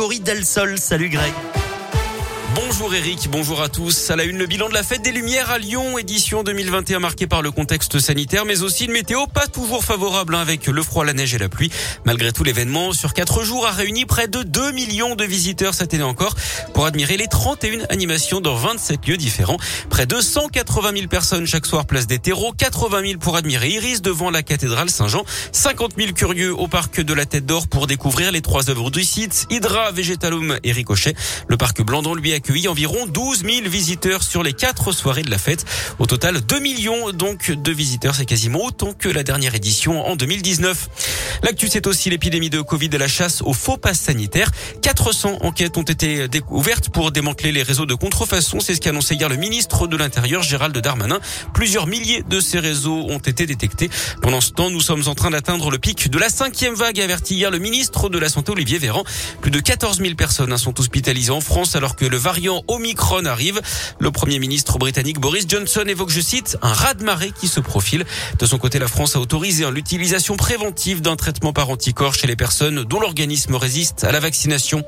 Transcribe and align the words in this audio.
Grégory 0.00 0.20
Delsol. 0.20 0.78
Salut 0.78 1.10
Greg. 1.10 1.59
Bonjour 2.66 2.94
Eric, 2.94 3.28
bonjour 3.30 3.62
à 3.62 3.68
tous. 3.68 4.10
À 4.10 4.16
la 4.16 4.24
une, 4.24 4.36
le 4.36 4.46
bilan 4.46 4.68
de 4.68 4.74
la 4.74 4.82
fête 4.82 5.02
des 5.02 5.12
Lumières 5.12 5.50
à 5.50 5.58
Lyon, 5.58 5.96
édition 5.98 6.42
2021 6.42 6.98
marquée 6.98 7.26
par 7.26 7.40
le 7.40 7.50
contexte 7.50 7.98
sanitaire, 7.98 8.44
mais 8.44 8.62
aussi 8.62 8.84
une 8.84 8.92
météo 8.92 9.26
pas 9.26 9.46
toujours 9.46 9.82
favorable 9.82 10.34
hein, 10.34 10.40
avec 10.40 10.66
le 10.66 10.82
froid, 10.82 11.04
la 11.04 11.12
neige 11.12 11.34
et 11.34 11.38
la 11.38 11.48
pluie. 11.48 11.70
Malgré 12.04 12.32
tout, 12.32 12.44
l'événement 12.44 12.92
sur 12.92 13.14
quatre 13.14 13.44
jours 13.44 13.66
a 13.66 13.70
réuni 13.70 14.04
près 14.04 14.28
de 14.28 14.42
2 14.42 14.72
millions 14.72 15.14
de 15.14 15.24
visiteurs 15.24 15.72
cette 15.74 15.94
année 15.94 16.02
encore 16.02 16.34
pour 16.74 16.84
admirer 16.84 17.16
les 17.16 17.28
31 17.28 17.86
animations 17.88 18.40
dans 18.40 18.54
27 18.54 19.06
lieux 19.06 19.16
différents. 19.16 19.58
Près 19.88 20.06
de 20.06 20.20
180 20.20 20.92
000 20.94 21.06
personnes 21.08 21.46
chaque 21.46 21.66
soir 21.66 21.86
place 21.86 22.06
des 22.06 22.18
terreaux, 22.18 22.52
80 22.52 23.02
000 23.06 23.18
pour 23.18 23.36
admirer 23.36 23.70
Iris 23.70 24.02
devant 24.02 24.30
la 24.30 24.42
cathédrale 24.42 24.90
Saint-Jean, 24.90 25.24
50 25.52 25.92
000 25.96 26.12
curieux 26.12 26.54
au 26.54 26.68
parc 26.68 27.00
de 27.00 27.14
la 27.14 27.24
Tête 27.24 27.46
d'Or 27.46 27.68
pour 27.68 27.86
découvrir 27.86 28.32
les 28.32 28.42
trois 28.42 28.68
œuvres 28.68 28.90
du 28.90 29.02
site, 29.02 29.46
Hydra, 29.50 29.92
Végétalum 29.92 30.58
et 30.62 30.72
Ricochet. 30.72 31.14
Le 31.48 31.56
parc 31.56 31.82
Blandon 31.82 32.14
lui 32.14 32.32
accueilli 32.50 32.66
environ 32.66 33.06
12 33.06 33.44
000 33.44 33.68
visiteurs 33.68 34.24
sur 34.24 34.42
les 34.42 34.52
quatre 34.52 34.90
soirées 34.90 35.22
de 35.22 35.30
la 35.30 35.38
fête. 35.38 35.64
Au 36.00 36.06
total, 36.06 36.40
2 36.40 36.58
millions 36.58 37.12
donc 37.12 37.52
de 37.52 37.72
visiteurs. 37.72 38.16
C'est 38.16 38.26
quasiment 38.26 38.64
autant 38.64 38.92
que 38.92 39.08
la 39.08 39.22
dernière 39.22 39.54
édition 39.54 40.04
en 40.04 40.16
2019. 40.16 40.88
L'actu, 41.44 41.68
c'est 41.70 41.86
aussi 41.86 42.10
l'épidémie 42.10 42.50
de 42.50 42.60
Covid 42.60 42.90
et 42.92 42.98
la 42.98 43.06
chasse 43.06 43.40
aux 43.42 43.52
faux 43.52 43.76
passes 43.76 44.00
sanitaires. 44.00 44.50
400 44.82 45.38
enquêtes 45.42 45.76
ont 45.78 45.82
été 45.82 46.28
ouvertes 46.50 46.88
pour 46.88 47.12
démanteler 47.12 47.52
les 47.52 47.62
réseaux 47.62 47.86
de 47.86 47.94
contrefaçon. 47.94 48.58
C'est 48.58 48.74
ce 48.74 48.80
qu'a 48.80 48.90
annoncé 48.90 49.14
hier 49.14 49.28
le 49.28 49.36
ministre 49.36 49.86
de 49.86 49.96
l'Intérieur, 49.96 50.42
Gérald 50.42 50.76
Darmanin. 50.76 51.20
Plusieurs 51.54 51.86
milliers 51.86 52.24
de 52.28 52.40
ces 52.40 52.58
réseaux 52.58 53.06
ont 53.08 53.18
été 53.18 53.46
détectés. 53.46 53.90
Pendant 54.22 54.40
ce 54.40 54.50
temps, 54.50 54.70
nous 54.70 54.80
sommes 54.80 55.06
en 55.06 55.14
train 55.14 55.30
d'atteindre 55.30 55.70
le 55.70 55.78
pic 55.78 56.10
de 56.10 56.18
la 56.18 56.28
cinquième 56.28 56.74
vague, 56.74 57.00
averti 57.00 57.36
hier 57.36 57.52
le 57.52 57.58
ministre 57.58 58.08
de 58.08 58.18
la 58.18 58.28
Santé, 58.28 58.50
Olivier 58.50 58.78
Véran. 58.78 59.04
Plus 59.40 59.52
de 59.52 59.60
14 59.60 59.98
000 59.98 60.14
personnes 60.16 60.56
sont 60.58 60.80
hospitalisées 60.80 61.30
en 61.30 61.40
France 61.40 61.76
alors 61.76 61.94
que 61.94 62.04
le 62.04 62.16
variant 62.30 62.62
Omicron 62.68 63.24
arrive. 63.24 63.60
Le 63.98 64.12
premier 64.12 64.38
ministre 64.38 64.78
britannique 64.78 65.18
Boris 65.18 65.46
Johnson 65.48 65.82
évoque, 65.88 66.10
je 66.10 66.20
cite, 66.20 66.56
un 66.62 66.72
raz-de-marée 66.72 67.32
qui 67.32 67.48
se 67.48 67.58
profile. 67.58 68.04
De 68.38 68.46
son 68.46 68.56
côté, 68.56 68.78
la 68.78 68.86
France 68.86 69.16
a 69.16 69.18
autorisé 69.18 69.68
l'utilisation 69.72 70.36
préventive 70.36 71.00
d'un 71.00 71.16
traitement 71.16 71.52
par 71.52 71.70
anticorps 71.70 72.14
chez 72.14 72.28
les 72.28 72.36
personnes 72.36 72.84
dont 72.84 73.00
l'organisme 73.00 73.56
résiste 73.56 74.04
à 74.04 74.12
la 74.12 74.20
vaccination. 74.20 74.84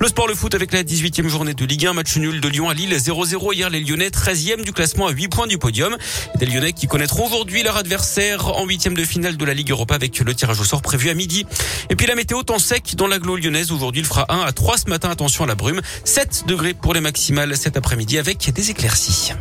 Le 0.00 0.06
sport, 0.06 0.28
le 0.28 0.34
foot 0.34 0.54
avec 0.54 0.70
la 0.70 0.82
18e 0.82 1.28
journée 1.28 1.54
de 1.54 1.64
Ligue 1.64 1.86
1, 1.86 1.94
match 1.94 2.14
nul 2.18 2.42
de 2.42 2.48
Lyon 2.48 2.68
à 2.68 2.74
Lille 2.74 2.94
0-0 2.94 3.54
hier 3.54 3.70
les 3.70 3.80
Lyonnais 3.80 4.10
13e 4.10 4.62
du 4.62 4.74
classement 4.74 5.06
à 5.06 5.12
8 5.12 5.28
points 5.28 5.46
du 5.46 5.56
podium. 5.56 5.96
Des 6.34 6.44
Lyonnais 6.44 6.74
qui 6.74 6.88
connaîtront 6.88 7.24
aujourd'hui 7.24 7.62
leur 7.62 7.78
adversaire 7.78 8.48
en 8.48 8.66
huitième 8.66 8.92
de 8.92 9.04
finale 9.04 9.38
de 9.38 9.44
la 9.46 9.54
Ligue 9.54 9.70
Europa 9.70 9.94
avec 9.94 10.18
le 10.20 10.34
tirage 10.34 10.60
au 10.60 10.64
sort 10.64 10.82
prévu 10.82 11.08
à 11.08 11.14
midi. 11.14 11.46
Et 11.88 11.96
puis 11.96 12.06
la 12.06 12.16
météo 12.16 12.42
temps 12.42 12.58
sec 12.58 12.96
dans 12.96 13.06
l'agglo 13.06 13.36
lyonnaise 13.36 13.72
aujourd'hui 13.72 14.02
il 14.02 14.06
fera 14.06 14.26
1 14.28 14.40
à 14.42 14.52
3 14.52 14.76
ce 14.76 14.90
matin 14.90 15.08
attention 15.08 15.44
à 15.44 15.46
la 15.46 15.54
brume, 15.54 15.80
7 16.04 16.44
degrés 16.46 16.74
pour 16.82 16.92
les 16.92 17.00
maximales 17.00 17.56
cet 17.56 17.76
après-midi 17.76 18.18
avec 18.18 18.50
des 18.52 18.70
éclaircies. 18.70 19.32